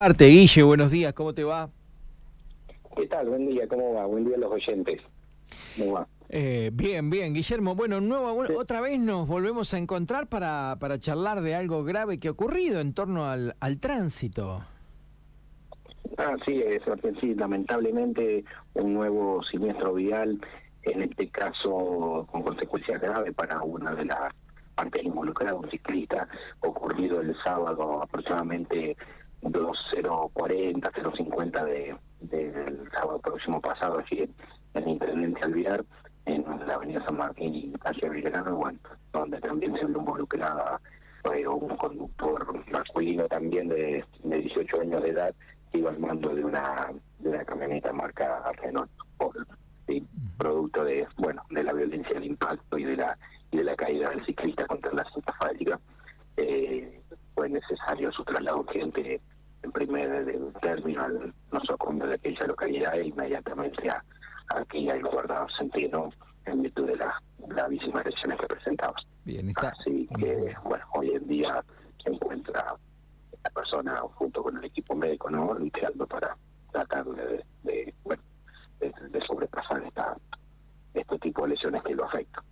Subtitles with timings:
[0.00, 1.70] Arte, Guille, buenos días, ¿cómo te va?
[2.96, 3.30] ¿Qué tal?
[3.30, 4.06] Buen día, ¿cómo va?
[4.06, 5.02] Buen día a los oyentes.
[5.76, 6.06] ¿Cómo va?
[6.28, 7.74] Eh, bien, bien, Guillermo.
[7.74, 12.28] Bueno, nuevo, otra vez nos volvemos a encontrar para, para charlar de algo grave que
[12.28, 14.62] ha ocurrido en torno al, al tránsito.
[16.16, 16.80] Ah, sí, es,
[17.20, 18.44] sí, lamentablemente
[18.74, 20.40] un nuevo siniestro vial,
[20.82, 24.32] en este caso con consecuencias graves para una de las
[24.76, 26.28] partes involucradas, un ciclista,
[26.60, 28.96] ocurrido el sábado aproximadamente
[29.42, 34.34] 2040, 050 de, del sábado próximo pasado aquí en,
[34.74, 35.84] en Intendente Alviar,
[36.26, 38.78] en la avenida San Martín y calle Belgrano, bueno,
[39.12, 40.80] donde también se involucrada
[41.34, 45.34] eh, un conductor masculino también de, de 18 años de edad
[45.72, 48.90] que iba al mando de una de una camioneta marca Renault
[50.38, 53.18] producto de bueno de la violencia del impacto y de la
[53.50, 55.80] y de la caída del ciclista contra la cinta fábrica
[56.36, 57.00] eh,
[57.34, 59.17] fue necesario su traslado urgente
[61.08, 64.04] término al nosocomio de aquella localidad e inmediatamente a,
[64.56, 66.10] aquí al guardado sentido
[66.46, 67.14] en virtud de las
[67.46, 68.94] gravísimas lesiones que presentaba.
[69.24, 69.68] Bien, está.
[69.68, 71.62] Así que, bueno, hoy en día
[72.02, 72.74] se encuentra
[73.44, 75.54] la persona junto con el equipo médico, ¿no?
[75.54, 76.36] Luchando para
[76.72, 78.22] tratar de, de bueno,
[78.80, 80.16] de, de sobrepasar esta
[80.94, 82.42] este tipo de lesiones que lo afectan.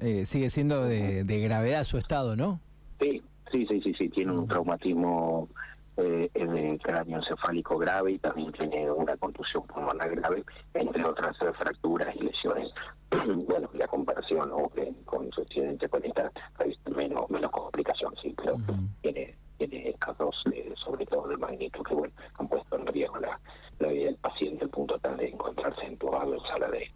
[0.00, 2.60] eh, sigue siendo de, de gravedad su estado, ¿no?
[3.00, 5.48] Sí, sí, sí, sí, sí, tiene un traumatismo
[6.00, 11.52] eh, el cráneo encefálico grave y también tiene una contusión pulmonar grave, entre otras eh,
[11.58, 12.68] fracturas y lesiones.
[13.48, 16.30] bueno, la comparación o que con su accidente con esta
[16.94, 18.56] menos menos complicación, sí, pero
[20.00, 23.38] casos eh, sobre todo de magnitud que bueno han puesto en riesgo la,
[23.78, 26.90] la vida del paciente al punto tal de encontrarse entubado en sala de,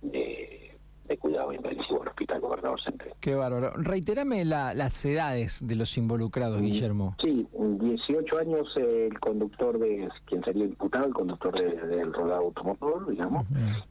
[0.00, 3.13] de, de cuidado intensivo en el Hospital Gobernador Central.
[3.24, 3.70] Qué bárbaro.
[3.70, 7.16] Reitérame la, las edades de los involucrados, Guillermo.
[7.22, 7.48] Sí,
[7.80, 13.46] 18 años el conductor de quien sería imputado, el conductor de, del rodado automotor, digamos,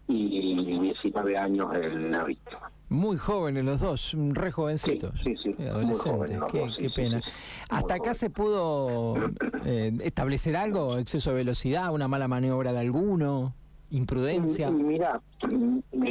[0.08, 2.70] y 19 años el, la víctima.
[2.90, 5.20] Muy jóvenes los dos, re jovencitos.
[5.24, 7.20] Sí, sí, Adolescentes, qué, dos, pena.
[7.70, 9.16] ¿Hasta acá se pudo
[9.66, 11.00] eh, establecer algo?
[11.00, 11.92] ¿Exceso de velocidad?
[11.92, 13.56] ¿Una mala maniobra de alguno?
[13.94, 14.72] ¿Imprudencia?
[14.72, 15.22] Mira,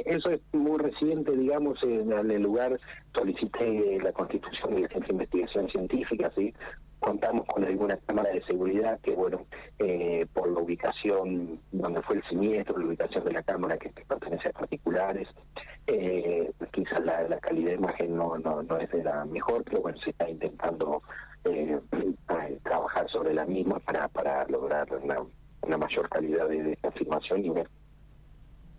[0.05, 2.79] eso es muy reciente, digamos, en el lugar
[3.13, 6.55] solicité la constitución de la Agencia de Investigación Científica, ¿sí?
[7.01, 9.47] Contamos con alguna cámara de seguridad que, bueno,
[9.81, 14.05] eh, por la ubicación donde fue el siniestro, la ubicación de la cámara que, que
[14.05, 15.27] pertenece a particulares,
[15.89, 19.83] eh, quizás la, la calidad de imagen no, no, no es de la mejor, pero
[19.83, 21.03] bueno, se está intentando
[21.47, 21.81] eh,
[22.63, 25.17] trabajar sobre la misma para, para lograr una,
[25.63, 26.79] una mayor calidad de,
[27.31, 27.69] ver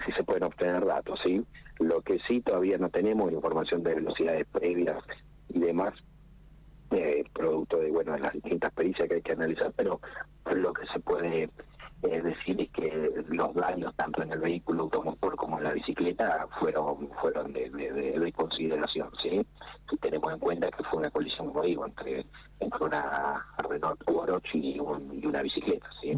[0.06, 1.44] si se pueden obtener datos, ¿sí?
[1.80, 5.04] Lo que sí todavía no tenemos información de velocidades previas
[5.50, 5.94] y demás,
[6.92, 10.00] eh, producto de, bueno, de las distintas pericias que hay que analizar, pero
[10.54, 11.50] lo que se puede
[12.04, 16.48] eh, decir es que los daños tanto en el vehículo automotor como en la bicicleta
[16.60, 19.46] fueron fueron de, de, de, de consideración, ¿sí?
[19.90, 22.26] Si tenemos en cuenta que fue una colisión, como digo, entre,
[22.60, 26.14] entre una Renault Orochi y, un, y una bicicleta, ¿sí?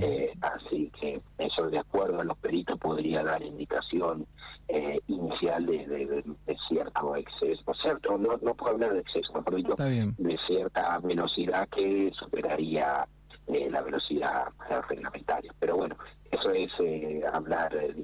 [0.00, 4.26] Eh, así que eso de acuerdo a los peritos podría dar indicación
[4.68, 6.24] eh, inicial de,
[6.68, 10.14] cierto exceso, cierto, no, no puedo hablar de exceso, Está bien.
[10.18, 13.06] de cierta velocidad que superaría
[13.48, 14.44] eh, la velocidad
[14.88, 15.52] reglamentaria.
[15.58, 15.96] Pero bueno,
[16.30, 17.22] eso es eh,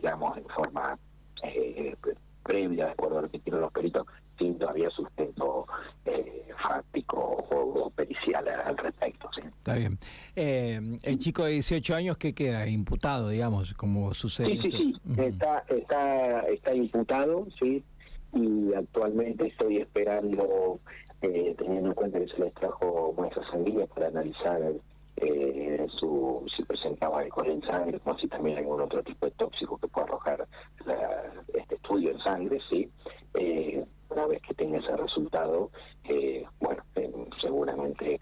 [0.09, 0.99] digamos, en forma
[1.43, 1.95] eh,
[2.43, 4.07] previa, de acuerdo a lo que tienen los peritos,
[4.39, 5.67] sin todavía sustento
[6.07, 9.29] eh, fáctico o, pericial al respecto.
[9.35, 9.43] ¿sí?
[9.47, 9.99] Está bien.
[10.35, 14.49] Eh, el chico de 18 años que queda imputado, digamos, como sucede.
[14.49, 17.85] Sí, sí, sí, está, está, está imputado, sí,
[18.33, 20.81] y actualmente estoy esperando,
[21.23, 24.73] eh, teniendo en cuenta que se les trajo muestras sanguíneas para analizar
[25.21, 29.79] eh, su, si presentaba alcohol en sangre, como si también algún otro tipo de tóxico
[29.79, 30.47] que pueda arrojar
[30.85, 32.91] la- este estudio en sangre, sí.
[33.35, 35.71] Eh, una vez que tenga ese resultado,
[36.05, 38.19] eh, bueno, eh, seguramente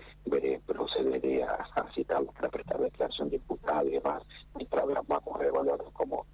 [0.67, 4.23] procederé a, a citarlos para prestar declaración de imputado y demás,
[4.55, 6.27] mientras vamos a evaluar cómo,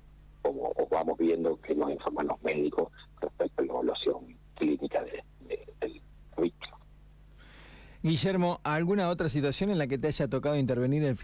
[0.43, 2.89] cómo o vamos viendo que nos informan los médicos
[3.21, 6.01] respecto a la evaluación clínica de, de- del
[6.39, 6.79] víctima.
[8.05, 11.21] Guillermo, ¿alguna otra situación en la que te haya tocado intervenir el fin